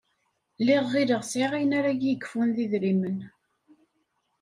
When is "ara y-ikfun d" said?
1.77-2.57